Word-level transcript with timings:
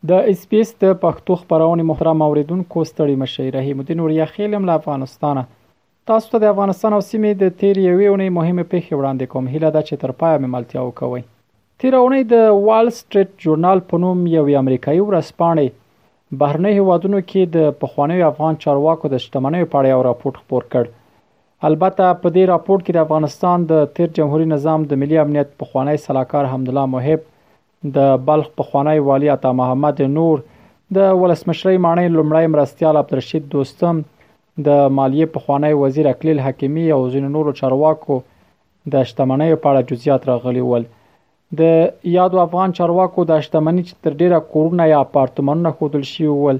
د 0.07 0.09
اس 0.31 0.41
پی 0.49 0.57
اس 0.61 0.69
د 0.81 0.83
پښتو 0.83 1.33
خبرونه 1.39 1.85
محترم 1.87 2.19
اوریدونکو 2.25 2.79
ستړي 2.91 3.15
مشه 3.23 3.45
رحیم 3.57 3.77
الدین 3.85 4.01
اوریا 4.03 4.25
خیلم 4.35 4.63
له 4.69 4.73
افغانستانه 4.81 5.41
تاسو 6.11 6.27
ته 6.35 6.41
د 6.43 6.45
افغانستان 6.51 6.91
او 6.97 7.01
سیمې 7.07 7.31
د 7.41 7.57
تیر 7.63 7.77
یوې 7.85 8.07
ونې 8.11 8.29
مهمه 8.37 8.63
پیښه 8.75 8.93
وړاندې 8.99 9.25
کوم 9.33 9.43
هله 9.55 9.69
دا 9.77 9.81
چې 9.89 9.93
تر 10.05 10.13
پایه 10.21 10.37
مملتیا 10.45 10.81
وکوي 10.91 11.21
تیر 11.81 11.93
ونې 11.99 12.21
د 12.35 12.45
وال 12.69 12.87
سټریټ 13.01 13.29
جرنال 13.47 13.83
په 13.91 13.95
نوم 14.05 14.19
یو 14.37 14.45
امریکایي 14.63 15.01
ورځپاڼه 15.09 15.67
بهرنۍ 16.35 16.71
هیوادونو 16.75 17.19
کې 17.19 17.51
د 17.55 17.75
پخوانیو 17.81 18.23
افغان 18.29 18.57
چارواکو 18.63 19.09
د 19.11 19.19
شتمنۍ 19.25 19.67
په 19.73 19.77
اړه 19.79 19.91
یو 19.93 19.99
راپور 20.07 20.33
خپور 20.39 20.65
کړ 20.73 20.89
البته 21.69 22.07
په 22.23 22.31
دې 22.35 22.43
راپور 22.49 22.81
کې 22.85 22.93
د 22.97 23.05
افغانستان 23.07 23.67
د 23.69 23.85
تیر 23.99 24.09
جمهوریت 24.17 24.49
نظام 24.53 24.83
د 24.89 24.99
ملي 25.03 25.19
امنیت 25.21 25.53
پخوانی 25.63 25.93
سلاکار 26.07 26.49
حمدالله 26.53 26.91
موهب 26.95 27.93
د 27.99 28.19
بلخ 28.31 28.49
پخوانی 28.61 28.97
والی 29.07 29.31
عطا 29.37 29.51
محمد 29.61 30.03
نور 30.17 30.43
د 30.99 31.15
ولسمشری 31.23 31.81
معنی 31.87 32.05
لمړی 32.15 32.51
مرستيال 32.57 33.01
عبدالرشید 33.03 33.47
دوستم 33.55 34.03
د 34.67 34.83
مالیه 34.99 35.31
پخوانی 35.37 35.71
وزیر 35.85 36.11
اکلیل 36.13 36.45
حکیمی 36.49 36.85
او 36.97 37.01
زین 37.15 37.31
نور 37.39 37.51
چارواکو 37.63 38.19
د 38.97 39.09
شتمنۍ 39.11 39.63
په 39.63 39.75
اړه 39.75 39.89
جزئیات 39.93 40.29
راغلي 40.33 40.67
ول 40.71 40.87
د 41.59 41.61
یادو 42.15 42.37
افغان 42.45 42.69
چارواکو 42.77 43.21
د 43.27 43.31
اشتمنۍ 43.41 43.83
چې 43.89 43.93
تر 44.05 44.13
ډیره 44.21 44.39
کورونه 44.53 44.83
یا 44.91 44.99
اپارتمانونه 45.01 45.71
خودل 45.81 46.01
شي 46.07 46.25
ول 46.27 46.57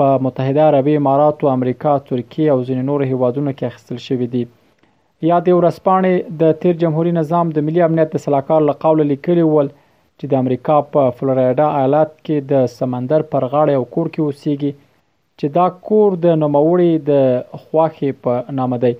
په 0.00 0.06
متحده 0.26 0.60
عربی 0.68 0.94
امارات 1.00 1.36
او 1.44 1.48
امریکا 1.56 1.92
ترکیه 2.10 2.52
او 2.54 2.60
ځینې 2.68 2.82
نور 2.90 3.00
هیوادونو 3.10 3.50
کې 3.56 3.64
اخیستل 3.70 3.98
شوې 4.06 4.26
دي 4.34 4.42
یا 5.30 5.36
د 5.48 5.58
ورسپانې 5.58 6.12
د 6.42 6.54
تیر 6.62 6.74
جمهوریت 6.82 7.14
نظام 7.20 7.50
د 7.58 7.66
ملي 7.66 7.82
امنیت 7.86 8.08
د 8.14 8.22
سلاکار 8.26 8.60
لقول 8.68 9.04
لیکلی 9.10 9.44
ول 9.54 9.68
چې 10.18 10.26
د 10.32 10.40
امریکا 10.44 10.78
په 10.94 11.02
فلوریدا 11.18 11.66
ایالت 11.82 12.12
کې 12.14 12.50
د 12.54 12.72
سمندر 12.78 13.26
پر 13.34 13.48
غاړه 13.52 13.78
یو 13.78 13.84
کور 13.94 14.06
کې 14.14 14.24
اوسېږي 14.26 14.72
چې 15.42 15.56
دا 15.58 15.66
کور 15.90 16.16
د 16.24 16.42
نوموړي 16.44 17.04
د 17.10 17.60
خواخې 17.60 18.22
په 18.26 18.58
نامه 18.62 18.82
دی 18.86 18.94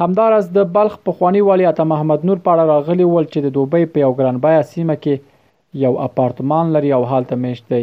همدارس 0.00 0.46
د 0.56 0.70
بلخ 0.74 0.94
پخوانی 1.06 1.40
والی 1.48 1.64
عطا 1.70 1.84
محمد 1.94 2.22
نور 2.30 2.38
پاړه 2.44 2.64
راغلی 2.76 3.06
ول 3.08 3.26
چې 3.32 3.40
د 3.46 3.54
دوبۍ 3.56 3.88
په 3.96 4.02
یو 4.04 4.12
ګرانبیا 4.20 4.62
سیمه 4.70 4.96
کې 5.02 5.82
یو 5.86 5.92
اپارتمان 6.04 6.70
لري 6.76 6.92
او 6.98 7.02
حالت 7.10 7.34
میشت 7.42 7.66
دی 7.74 7.80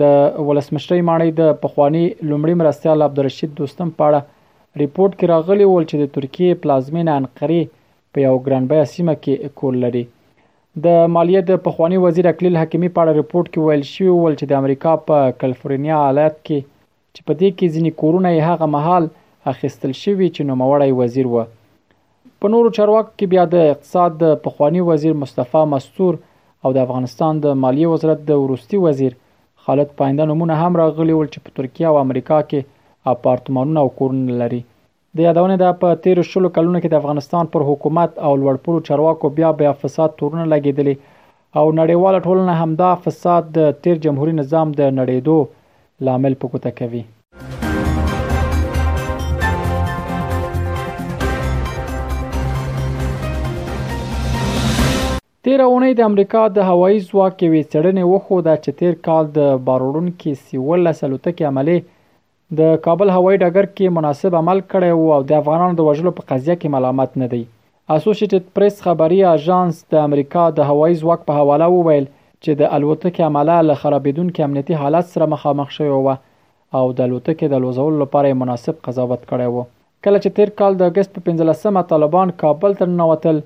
د 0.00 0.48
ولسمشری 0.48 1.00
ماڼۍ 1.10 1.30
د 1.42 1.54
پخوانی 1.66 2.02
لومړي 2.08 2.58
مرستیال 2.64 3.06
عبدالرشید 3.06 3.54
دوستم 3.60 3.92
پاړه 4.02 4.82
ریپورت 4.82 5.14
کې 5.16 5.30
راغلی 5.34 5.70
ول 5.74 5.86
چې 5.86 6.02
د 6.02 6.12
ترکیه 6.18 6.58
پلازمینه 6.66 7.16
انقرې 7.20 7.72
په 8.16 8.26
یو 8.26 8.34
ګرانبیا 8.48 8.88
سیمه 8.96 9.16
کې 9.22 9.56
کول 9.62 9.80
لري 9.86 10.04
د 10.88 11.00
مالیه 11.16 11.46
د 11.52 11.62
پخوانی 11.68 12.02
وزیر 12.08 12.26
اکلیل 12.32 12.58
حکیمی 12.64 12.88
په 12.96 13.02
اړه 13.04 13.22
ریپورت 13.22 13.52
کې 13.54 13.70
ویل 13.70 13.88
شوی 13.94 14.12
ول 14.18 14.36
چې 14.36 14.50
د 14.54 14.60
امریکا 14.62 14.92
په 15.10 15.32
کالیفورنیا 15.44 16.02
ایالت 16.04 16.38
کې 16.38 16.70
چې 16.70 17.26
په 17.30 17.36
دې 17.40 17.58
کې 17.58 17.74
ځینې 17.74 18.02
کورونه 18.04 18.32
یې 18.36 18.52
هغه 18.52 18.72
محل 18.76 19.12
اخیستل 19.50 19.92
شوی 20.02 20.28
چې 20.36 20.42
نوموړی 20.50 20.90
وزیر 21.00 21.26
و 21.28 21.36
په 22.42 22.46
نورو 22.54 22.70
چارواکو 22.76 23.10
کې 23.18 23.26
بیا 23.34 23.44
د 23.54 23.70
اقتصاد 23.72 24.10
د 24.22 24.34
پخوانی 24.44 24.80
وزیر 24.88 25.14
مصطفی 25.22 25.62
مستور 25.74 26.14
او 26.66 26.70
د 26.74 26.78
افغانستان 26.86 27.32
د 27.46 27.56
مالیه 27.62 27.88
وزارت 27.92 28.20
د 28.28 28.42
وروستي 28.42 28.78
وزیر 28.84 29.12
خالد 29.66 29.90
پاینده 30.00 30.24
نمونه 30.30 30.54
هم 30.64 30.72
راغلی 30.80 31.14
ول 31.16 31.28
چې 31.34 31.38
په 31.46 31.50
ترکیه 31.58 31.86
او 31.92 31.96
امریکا 32.04 32.38
کې 32.52 33.10
اپارتمانونه 33.12 33.80
او 33.84 33.88
کورونه 34.00 34.32
لري 34.42 34.60
د 35.20 35.24
یادونه 35.26 35.56
ده 35.62 35.70
په 35.80 35.88
13 36.04 36.28
شلو 36.30 36.48
کلونو 36.58 36.78
کې 36.82 36.88
د 36.92 36.96
افغانستان 37.02 37.44
پر 37.56 37.64
حکومت 37.70 38.10
او 38.28 38.30
لوړپوړو 38.42 38.86
چارواکو 38.90 39.32
بیا 39.40 39.50
بیا 39.64 39.72
فساد 39.82 40.14
تورونه 40.20 40.44
لګیدلې 40.52 41.58
او 41.60 41.66
نړیواله 41.80 42.18
ټولنه 42.28 42.52
همدا 42.62 42.90
فساد 43.08 43.42
د 43.58 43.74
تیر 43.86 43.96
جمهوریت 44.06 44.36
نظام 44.42 44.66
د 44.82 44.94
نړیدو 45.00 45.36
لامل 46.10 46.38
پکوته 46.44 46.70
کوي 46.78 47.02
تیره 55.46 55.64
اونۍ 55.70 55.94
د 55.98 56.06
امریکا 56.08 56.40
د 56.56 56.66
هوایي 56.70 56.98
ځواک 57.04 57.34
یوې 57.44 57.62
څېړنې 57.70 58.04
وښوده 58.06 58.54
چې 58.64 58.70
تیر 58.80 58.94
کال 59.06 59.24
د 59.38 59.48
باروړونکو 59.68 60.34
سیول 60.46 60.82
سلوتکې 61.00 61.44
عملی 61.50 61.74
د 62.58 62.74
کابل 62.86 63.08
هوایي 63.16 63.38
ډګر 63.42 63.66
کې 63.76 63.94
مناسب 63.96 64.32
عمل 64.40 64.58
کړی 64.74 64.88
او 65.16 65.26
د 65.32 65.40
افغانانو 65.40 65.74
د 65.80 65.88
وژلو 65.88 66.10
په 66.18 66.22
قضیه 66.30 66.54
کې 66.60 66.74
ملامت 66.74 67.18
نه 67.22 67.26
دی 67.32 67.40
اسوسییټډ 67.96 68.44
پریس 68.58 68.74
خبري 68.86 69.18
اژانس 69.32 69.80
د 69.94 70.06
امریکا 70.08 70.44
د 70.58 70.72
هوایي 70.72 70.94
ځواک 71.02 71.24
په 71.30 71.38
حواله 71.40 71.68
وویل 71.76 72.06
چې 72.42 72.50
د 72.60 72.74
الوتکې 72.76 73.22
عمله 73.30 73.56
له 73.70 73.74
خرابېدونکو 73.82 74.44
امنیتي 74.50 74.78
حالت 74.82 75.06
سره 75.16 75.32
مخامخ 75.34 75.72
شوی 75.78 75.92
و 75.96 76.14
او 76.18 76.84
د 77.00 77.08
الوتکې 77.08 77.46
د 77.56 77.64
لوزولو 77.66 77.98
لپاره 78.04 78.38
مناسب 78.44 78.78
قضاوت 78.86 79.26
کړی 79.26 79.56
و 79.56 79.66
کله 80.08 80.18
چې 80.24 80.38
تیر 80.38 80.54
کال 80.62 80.78
د 80.82 80.92
اگست 80.94 81.12
په 81.18 81.26
15مه 81.30 81.84
طالبان 81.94 82.34
کابل 82.44 82.78
ته 82.82 82.88
ننوتل 82.92 83.42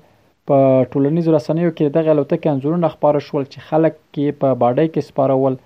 په 0.51 0.83
ټولنیزو 0.91 1.31
رسنیو 1.35 1.69
کې 1.77 1.93
دغه 1.95 2.11
الوتکې 2.11 2.51
انځورونه 2.51 2.89
خپاره 2.95 3.21
شول 3.27 3.47
چې 3.53 3.67
خلک 3.69 3.95
کې 4.17 4.35
په 4.43 4.59
باډۍ 4.61 4.91
کې 4.91 5.07
سپارول 5.09 5.57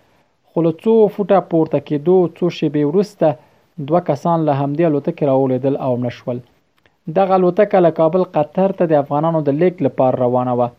خو 0.54 0.64
له 0.68 0.72
څو 0.84 0.94
فوټه 1.18 1.42
پورته 1.52 1.82
کېدو 1.90 2.16
څو 2.38 2.50
شیبې 2.60 2.88
وروسته 2.88 3.86
دوه 3.90 4.02
کسان 4.10 4.48
له 4.50 4.56
همدې 4.62 4.88
الوتکې 4.90 5.30
راولیدل 5.32 5.78
او 5.88 5.92
مړه 5.96 6.18
شول 6.22 6.42
دغه 7.20 7.38
الوتکه 7.40 7.84
له 7.88 7.92
کابل 8.00 8.26
قطر 8.38 8.76
ته 8.82 8.90
د 8.94 9.00
افغانانو 9.04 9.44
د 9.52 9.58
لیک 9.62 9.86
لپاره 9.90 10.22
روانه 10.24 10.58
وه 10.62 10.72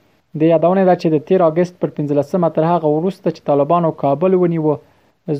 د 0.43 0.51
یادونه 0.53 0.87
ده 0.89 0.97
چې 1.01 1.15
د 1.15 1.27
13 1.33 1.51
اگست 1.55 1.81
پر 1.84 1.95
15مه 2.01 2.53
تر 2.59 2.69
هغه 2.73 2.93
وروسته 2.97 3.27
چې 3.37 3.49
طالبانو 3.53 3.95
کابل 4.05 4.39
ونیو 4.43 4.77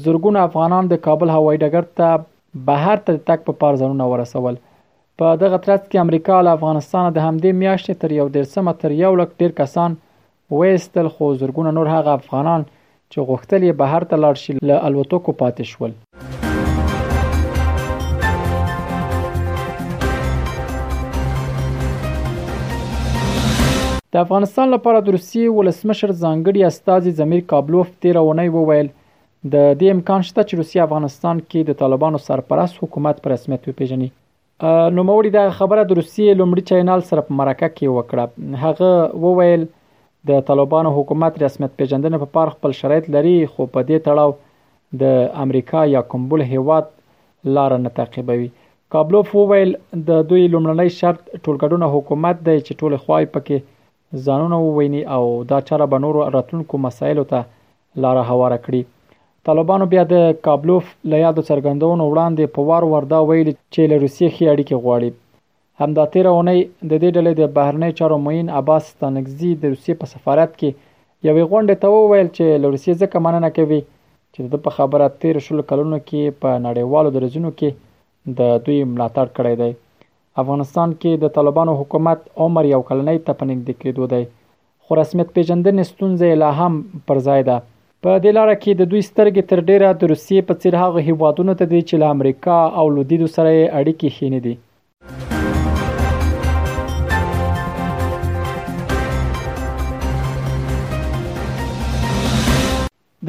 زرګونه 0.05 0.49
افغانان 0.51 0.91
د 0.95 1.05
کابل 1.09 1.35
هوایي 1.37 1.63
ډګر 1.63 2.01
ته 2.01 2.69
بهر 2.71 3.07
ته 3.09 3.23
تک 3.33 3.47
په 3.51 3.59
پارزونه 3.65 4.11
ورسول 4.15 4.61
په 5.21 5.33
دغه 5.41 5.57
ترڅ 5.65 5.83
کې 5.91 5.99
امریکا 6.03 6.37
له 6.47 6.53
افغانستانه 6.57 7.11
د 7.15 7.25
همدې 7.27 7.51
میاشتې 7.63 7.97
تر 8.03 8.13
یو 8.19 8.27
دیرسمه 8.37 8.73
تر 8.85 8.93
یو 9.01 9.11
لک 9.21 9.33
ډیر 9.41 9.51
کسان 9.59 9.97
وېستل 10.61 11.09
خو 11.17 11.27
زرګونه 11.43 11.73
نور 11.79 11.91
هغه 11.95 12.13
افغانان 12.21 12.65
چې 13.13 13.27
غوښتل 13.31 13.63
یې 13.67 13.79
بهر 13.83 14.07
ته 14.11 14.17
لاړ 14.23 14.35
شي 14.43 14.53
له 14.69 14.77
الوتکو 14.91 15.33
پاتې 15.43 15.65
شول 15.73 15.93
د 24.13 24.15
افغانستان 24.25 24.67
لپاره 24.77 25.05
د 25.05 25.09
روسي 25.19 25.45
ولسمشر 25.59 26.17
ځانګړي 26.23 26.61
استاذي 26.71 27.13
زمیر 27.21 27.45
کابلوف 27.53 27.93
13 28.07 28.25
ونی 28.31 28.49
وویل 28.57 28.89
د 28.97 29.61
دې 29.61 29.95
امکان 29.99 30.27
شته 30.31 30.49
چې 30.49 30.55
روسي 30.63 30.81
افغانستان 30.89 31.37
کې 31.51 31.61
د 31.71 31.81
طالبانو 31.85 32.25
سرپرست 32.31 32.83
حکومت 32.85 33.23
په 33.23 33.35
رسمیت 33.37 33.69
وپیژني 33.73 34.11
نوموړي 34.97 35.31
دا 35.37 35.45
خبره 35.59 35.83
د 35.85 35.93
روسیې 35.99 36.35
لومړي 36.41 36.63
چینل 36.73 37.01
سره 37.09 37.23
په 37.29 37.37
مرکه 37.39 37.69
کې 37.77 37.89
وکړه 37.95 38.61
هغه 38.65 38.91
وویل 39.25 39.65
د 40.31 40.45
طالبانو 40.51 40.93
حکومت 40.99 41.39
رسمیت 41.45 41.73
پیژندنه 41.81 42.21
په 42.25 42.33
پا 42.33 42.37
پار 42.37 42.53
خپل 42.59 42.77
شرایط 42.83 43.09
لري 43.17 43.35
خو 43.55 43.67
په 43.77 43.81
دې 43.89 43.99
تړاو 44.09 44.37
د 45.03 45.43
امریکا 45.47 45.83
یا 45.95 46.03
کمبل 46.15 46.45
هیواد 46.53 46.93
لار 47.59 47.75
نه 47.87 47.95
تعقیبوي 47.99 48.49
کابلوف 48.97 49.35
وویل 49.41 49.75
د 50.11 50.29
دوی 50.31 50.45
لومړنی 50.53 50.95
شرط 51.01 51.21
ټولګډونه 51.29 51.93
حکومت 51.99 52.47
دی 52.49 52.57
چې 52.63 52.83
ټول 52.83 52.97
خوای 53.05 53.29
پکې 53.37 54.25
ځانونه 54.29 54.63
وویني 54.67 55.03
او 55.19 55.23
دا 55.55 55.61
چاره 55.69 55.91
به 55.93 56.03
نورو 56.09 56.25
راتلونکو 56.39 56.83
مسایلو 56.89 57.29
ته 57.35 58.03
لار 58.07 58.25
هواره 58.31 58.59
کړي 58.67 58.89
طالبانو 59.49 59.87
بیا 59.93 60.03
د 60.13 60.29
کابلوف 60.47 60.85
له 61.13 61.17
یادو 61.25 61.43
څرګندونو 61.49 62.03
وړاندې 62.13 62.45
په 62.55 62.61
وار 62.69 62.83
وردا 62.93 63.19
ویل 63.31 63.49
چې 63.73 63.81
له 63.93 63.97
روسیې 64.03 64.29
خې 64.35 64.47
اړیکې 64.53 64.77
غواړي 64.85 65.11
همدا 65.83 66.05
تیر 66.13 66.27
اونۍ 66.35 66.59
د 66.91 67.01
دې 67.03 67.11
ډلې 67.17 67.33
د 67.41 67.57
بهرنی 67.57 67.89
چارو 68.01 68.17
معین 68.27 68.49
عباس 68.59 68.85
تنگزی 69.05 69.51
د 69.57 69.65
روسیې 69.73 69.95
په 70.03 70.07
سفارت 70.13 70.51
کې 70.61 70.69
یوې 71.29 71.43
غونډې 71.51 71.77
ته 71.83 71.87
وویل 71.97 72.29
چې 72.37 72.45
له 72.63 72.67
روسیې 72.75 72.95
ځکه 73.03 73.17
مننه 73.25 73.51
کوي 73.57 73.81
چې 74.33 74.41
د 74.55 74.63
په 74.69 74.79
خبره 74.79 75.07
تیر 75.25 75.37
شل 75.49 75.59
کلونو 75.73 75.99
کې 76.09 76.23
په 76.47 76.51
نړیوالو 76.69 77.15
درزونو 77.19 77.51
کې 77.59 77.71
د 78.43 78.55
دوی 78.67 78.79
ملاتړ 78.93 79.27
کړی 79.37 79.55
دی 79.65 79.73
افغانستان 80.45 80.89
کې 81.01 81.11
د 81.27 81.35
طالبانو 81.41 81.73
حکومت 81.83 82.19
عمر 82.47 82.65
یو 82.77 82.83
کلنۍ 82.93 83.19
ته 83.27 83.33
پنځ 83.41 83.57
دکې 83.69 83.91
دوی 84.01 84.25
خو 84.85 84.91
رسمیت 85.03 85.29
پیژندنې 85.37 85.83
ستونزې 85.91 86.31
لا 86.43 86.51
هم 86.63 86.73
پر 87.13 87.17
ځای 87.31 87.43
ده 87.53 87.59
په 88.07 88.13
دې 88.23 88.31
لار 88.37 88.49
کې 88.63 88.73
د 88.79 88.85
دوی 88.93 89.03
سترګې 89.09 89.43
تر 89.51 89.61
ډیره 89.67 89.89
د 89.99 90.01
روسیې 90.13 90.41
په 90.47 90.55
څیر 90.63 90.75
هغه 90.83 91.03
هیوادونو 91.09 91.53
ته 91.61 91.67
دي 91.73 91.81
چې 91.89 91.95
له 92.03 92.07
امریکا 92.15 92.57
او 92.81 92.87
لودیدو 92.95 93.29
سره 93.35 93.53
اړیکې 93.81 94.09
خینې 94.17 94.41
دي 94.47 94.55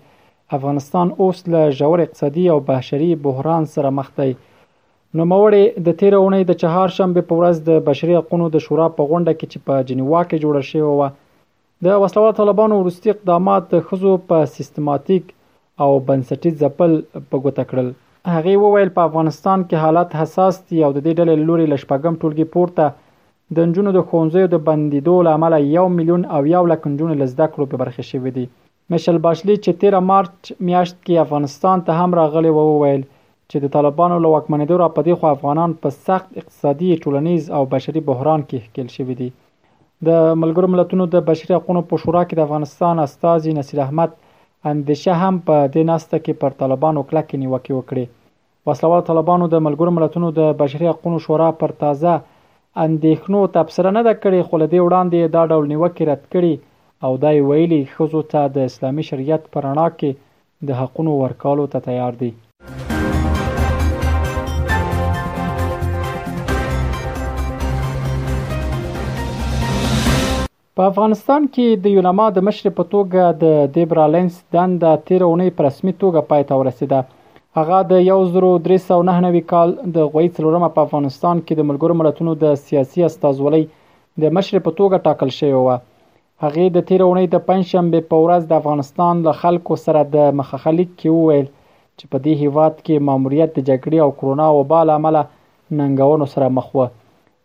افغانستان 0.59 1.07
اوس 1.25 1.37
له 1.55 1.61
ژور 1.83 1.99
اقتصادي 2.07 2.45
او 2.55 2.59
بشري 2.75 3.11
بحران 3.29 3.63
سره 3.79 3.89
مخ 4.03 4.09
دی 4.21 4.31
نوموړی 5.17 5.63
د 5.85 5.89
تیره 5.99 6.17
اونۍ 6.23 6.43
د 6.47 6.53
چهارشنبه 6.63 7.21
په 7.29 7.33
ورځ 7.39 7.57
د 7.69 7.85
بشري 7.87 8.13
حقوقو 8.17 8.49
د 8.55 8.61
شورا 8.65 8.83
په 8.97 9.03
غونډه 9.11 9.33
کې 9.39 9.47
چې 9.51 9.59
په 9.67 9.73
جنیوا 9.91 10.21
کې 10.29 10.37
جوړه 10.43 10.63
شوې 10.67 10.83
و 10.99 11.01
د 11.85 11.87
وسلوال 12.03 12.33
طالبانو 12.41 12.77
وروستي 12.81 13.09
اقدامات 13.15 13.63
د 13.71 13.75
خزو 13.87 14.13
په 14.29 14.37
سیستماتیک 14.59 15.23
او 15.85 15.89
بنسټیز 16.11 16.53
ځپل 16.65 16.91
په 17.29 17.35
ګوته 17.47 17.63
کړل 17.73 17.87
هغه 18.35 18.53
وویل 18.67 18.89
په 19.01 19.09
افغانستان 19.11 19.63
کې 19.69 19.83
حالات 19.87 20.09
حساس 20.21 20.61
دي 20.69 20.79
او 20.85 20.91
د 20.93 20.99
دې 21.05 21.13
ډلې 21.19 21.35
لوري 21.51 21.65
لشپګم 21.75 22.13
ټولګي 22.21 22.47
پورته 22.57 22.85
د 23.57 23.71
نجونو 23.71 23.95
د 23.99 24.05
خونځیو 24.09 24.51
د 24.55 24.65
بندیدو 24.71 25.15
لامل 25.29 25.55
یو 25.77 25.85
میلیون 25.99 26.23
او 26.37 26.41
یو 26.55 26.63
لک 26.73 26.87
نجونو 26.93 27.19
لزده 27.23 27.45
کړو 27.53 27.69
په 27.73 27.81
برخه 27.85 28.03
شوې 28.11 28.31
دي 28.39 28.45
مشل 28.95 29.17
باشلی 29.29 29.55
چې 29.61 29.85
13 29.91 30.05
مارچ 30.13 30.53
میاشت 30.71 30.97
کې 31.05 31.23
افغانستان 31.29 31.85
ته 31.89 32.01
هم 32.03 32.17
راغلی 32.23 32.53
و 32.57 32.59
وویل 32.73 33.01
وو 33.07 33.15
چې 33.51 33.57
د 33.65 33.71
طالبانو 33.75 34.15
له 34.23 34.29
واکمنېدو 34.33 34.75
را 34.81 34.87
پدې 34.95 35.13
خو 35.19 35.25
افغانان 35.35 35.71
په 35.83 35.89
سخت 36.07 36.29
اقتصادي 36.41 36.89
ټولنیز 37.03 37.43
او 37.59 37.59
بشري 37.73 38.01
بحران 38.09 38.41
کې 38.49 38.57
ښکیل 38.65 38.89
شوي 38.97 39.15
دي 39.21 39.29
د 40.09 40.17
ملګرو 40.41 40.67
ملتونو 40.73 41.03
د 41.13 41.21
بشري 41.29 41.53
حقوقو 41.57 41.83
په 41.93 42.01
شورا 42.03 42.19
کې 42.27 42.35
د 42.37 42.41
افغانستان 42.47 42.95
استاذ 43.05 43.41
نصیر 43.59 43.79
احمد 43.85 44.09
اندیشه 44.71 45.13
هم 45.21 45.35
په 45.47 45.55
دې 45.73 45.83
ناسته 45.91 46.17
کې 46.25 46.33
پر 46.43 46.51
طالبانو 46.59 47.01
کلک 47.11 47.27
نیوکه 47.41 47.71
وکړي 47.77 48.05
وسلوال 48.69 49.01
طالبانو 49.09 49.45
د 49.53 49.63
ملګرو 49.67 49.91
ملتونو 49.97 50.27
د 50.39 50.51
بشري 50.61 50.85
حقوقو 50.91 51.21
شورا 51.25 51.47
پر 51.61 51.73
تازه 51.81 52.13
اندېښنو 52.85 53.39
تبصره 53.55 53.89
نه 53.97 54.01
ده 54.09 54.13
کړې 54.21 54.41
خو 54.47 54.53
لدې 54.61 54.79
وړاندې 54.85 55.21
دا 55.35 55.41
ډول 55.53 55.65
نیوکه 55.71 56.03
رد 56.09 56.23
کړي 56.33 56.53
او 57.05 57.11
دا 57.25 57.31
ویلي 57.49 57.81
خزو 57.95 58.21
ته 58.35 58.41
د 58.59 58.69
اسلامي 58.73 59.03
شریعت 59.09 59.43
پرانا 59.57 59.87
کې 59.99 60.11
د 60.71 60.79
حقونو 60.81 61.11
ورکالو 61.23 61.65
ته 61.73 61.79
تیار 61.89 62.13
دي 62.23 62.31
په 70.81 70.87
افغانستان 70.91 71.47
کې 71.53 71.67
د 71.83 71.85
یونما 71.95 72.25
د 72.33 72.43
مشر 72.47 72.65
په 72.75 72.83
توګه 72.91 73.23
د 73.43 73.47
دیبرالنس 73.77 74.35
دنده 74.55 74.91
تیر 75.07 75.23
اونۍ 75.25 75.49
په 75.55 75.61
رسمي 75.65 75.93
توګه 76.03 76.21
پای 76.29 76.43
ته 76.51 76.59
ورسیده 76.59 76.99
هغه 77.59 77.79
د 77.89 77.99
1399 78.09 79.41
کال 79.49 79.73
د 79.97 79.97
غوي 80.13 80.29
څلورمه 80.35 80.69
په 80.75 80.85
افغانستان 80.87 81.41
کې 81.45 81.53
د 81.57 81.67
ملګرو 81.69 81.97
ملتونو 82.01 82.35
د 82.43 82.55
سیاسي 82.67 83.03
استازولۍ 83.07 83.61
د 83.61 84.23
مشر 84.37 84.55
په 84.67 84.73
توګه 84.79 85.03
ټاکل 85.09 85.31
شوی 85.39 85.51
و 85.63 85.75
هغه 86.45 86.69
د 86.77 86.85
تیر 86.91 87.05
اونۍ 87.07 87.25
د 87.33 87.43
پنځشنبه 87.49 88.03
په 88.13 88.21
ورځ 88.25 88.41
د 88.45 88.53
افغانستان 88.61 89.25
له 89.27 89.33
خلکو 89.41 89.79
سره 89.85 90.05
د 90.15 90.31
مخخلیک 90.41 90.95
کې 90.95 91.15
وویل 91.17 91.47
چې 91.47 92.05
په 92.13 92.17
دې 92.25 92.33
هیواد 92.43 92.73
کې 92.85 93.05
ماموریت 93.09 93.49
د 93.53 93.59
جګړې 93.69 93.99
او 94.05 94.09
کرونا 94.21 94.47
وبا 94.59 94.81
لامل 94.91 95.19
ننګونو 95.79 96.31
سره 96.35 96.53
مخ 96.59 96.71
و 96.79 96.87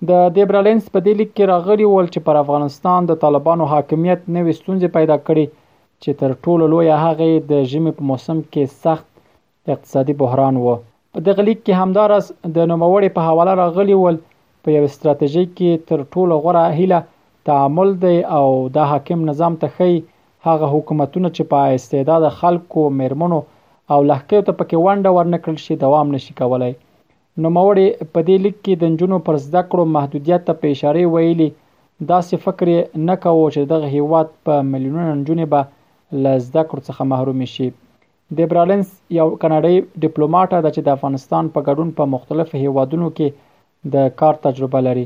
د 0.09 0.13
دیبرالنس 0.37 0.85
په 0.95 0.99
دې 1.07 1.15
لیک 1.19 1.29
کې 1.37 1.45
راغلي 1.55 1.87
ول 1.89 2.07
چې 2.15 2.21
پر 2.27 2.37
افغانستان 2.43 3.01
د 3.07 3.13
طالبانو 3.25 3.65
حاکمیت 3.73 4.21
نوې 4.37 4.53
ستونزې 4.61 4.89
پیدا 4.97 5.17
کړې 5.27 5.47
چې 6.03 6.11
تر 6.23 6.31
ټولو 6.47 6.65
لوی 6.73 6.87
هغه 7.05 7.29
د 7.51 7.69
ژمي 7.73 7.93
په 7.99 8.03
موسم 8.11 8.39
کې 8.53 8.63
سخت 8.87 9.07
اقتصادي 9.75 10.15
بحران 10.23 10.57
و 10.59 10.67
په 11.17 11.25
دغه 11.29 11.43
لیک 11.49 11.61
کې 11.67 11.81
همدارس 11.83 12.25
د 12.57 12.59
نوموړي 12.73 13.09
په 13.19 13.29
حواله 13.29 13.53
راغلي 13.63 13.95
ول 14.01 14.17
په 14.67 14.77
یو 14.77 14.91
ستراتیژي 14.97 15.45
کې 15.57 15.85
تر 15.93 16.03
ټولو 16.17 16.35
غوره 16.47 16.65
هیله 16.81 17.01
تعامل 17.51 17.89
دی 18.07 18.17
او 18.39 18.45
د 18.77 18.91
حاکم 18.95 19.21
نظام 19.31 19.57
ته 19.65 19.77
خي 19.77 19.93
هغه 20.49 20.67
حکومتونه 20.75 21.29
چې 21.37 21.43
په 21.53 21.75
استعداد 21.79 22.29
خلکو 22.43 22.89
مرمنو 23.01 23.41
او 23.93 23.99
لهکې 24.11 24.39
ته 24.49 24.53
پکې 24.59 24.77
ونده 24.85 25.15
ورنکړل 25.19 25.63
شي 25.67 25.83
دوام 25.87 26.15
نشي 26.17 26.37
کولای 26.43 26.75
نوموړي 27.43 27.85
په 28.15 28.21
دې 28.27 28.37
لیک 28.43 28.57
کې 28.65 28.75
د 28.81 28.85
نجونو 28.95 29.17
پر 29.29 29.37
زده 29.45 29.61
کړو 29.71 29.85
محدودیت 29.95 30.43
ته 30.49 30.55
په 30.59 30.69
اشاره 30.75 31.03
ویلي 31.15 31.47
داسې 32.11 32.35
فکر 32.45 32.67
یې 32.73 33.07
نه 33.09 33.15
کوو 33.25 33.47
چې 33.55 33.61
دغه 33.73 33.89
هیواد 33.95 34.29
په 34.49 34.55
میلیونونه 34.73 35.15
نجونې 35.21 35.47
به 35.55 35.61
له 36.27 36.33
زده 36.47 36.63
کړو 36.69 36.83
څخه 36.89 37.03
محرومې 37.13 37.49
شي 37.55 37.69
د 38.41 38.49
برالنس 38.53 38.89
یو 39.19 39.27
کاناډایي 39.43 39.79
ډیپلوماټ 40.05 40.51
ده 40.65 40.71
چې 40.77 40.81
د 40.87 40.97
افغانستان 40.99 41.45
په 41.57 41.61
ګډون 41.69 41.89
په 42.03 42.13
مختلفو 42.15 42.63
هیوادونو 42.67 43.09
کې 43.17 43.29
د 43.97 44.15
کار 44.23 44.35
تجربه 44.47 44.81
لري 44.89 45.05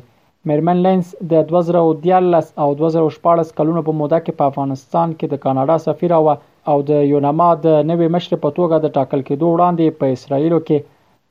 میرمن 0.52 0.78
لینس 0.88 1.06
د 1.32 1.48
2013 1.54 2.52
او 2.64 2.69
2014 2.82 3.56
کلونو 3.62 3.80
په 3.88 3.92
موده 4.02 4.19
کې 4.25 4.32
په 4.42 4.54
افغانستان 4.54 5.08
کې 5.19 5.26
د 5.32 5.42
کاناډا 5.44 5.76
سفیر 5.88 6.10
او 6.20 6.76
د 6.92 7.10
یوناما 7.14 7.48
د 7.66 7.75
نوې 7.90 8.08
مشر 8.19 8.36
په 8.46 8.54
توګه 8.58 8.76
د 8.80 8.86
ټاکل 9.00 9.20
کېدو 9.28 9.46
وړاندې 9.52 9.86
په 10.00 10.06
اسرایلو 10.16 10.58
کې 10.70 10.78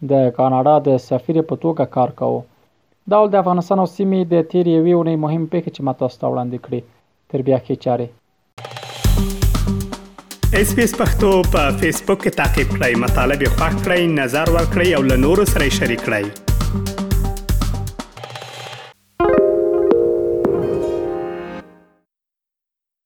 د 0.02 0.12
کاناډا 0.38 0.78
د 0.88 1.00
سفیر 1.10 1.42
په 1.50 1.56
توګه 1.66 1.86
کار 1.98 2.10
کاوه 2.22 2.40
دا 3.14 3.18
ول 3.24 3.30
د 3.34 3.42
افغانستان 3.42 3.78
او 3.80 3.88
سیمې 3.96 4.22
د 4.34 4.48
تیر 4.54 4.68
یوې 4.78 4.94
ونې 4.96 5.16
مهم 5.26 5.44
پیښې 5.54 5.72
چې 5.76 5.82
ماته 5.86 6.08
ستوړاندې 6.16 6.60
کړې 6.66 6.80
تر 7.32 7.40
بیا 7.48 7.60
کې 7.66 7.76
چاره 7.84 8.08
اس 10.60 10.70
پی 10.76 10.84
اس 10.88 10.94
پختو 11.00 11.30
په 11.54 11.64
فیسبوک 11.80 12.20
کې 12.24 12.32
تا 12.42 12.46
کې 12.58 12.64
پلی 12.78 12.94
مطلب 13.06 13.38
یو 13.48 13.52
فاک 13.60 13.74
کړئ 13.84 14.02
نظر 14.20 14.48
ور 14.58 14.66
کړی 14.74 14.90
او 15.00 15.08
له 15.14 15.24
نورو 15.30 15.44
سره 15.54 15.76
شریک 15.80 16.02
کړئ 16.10 16.46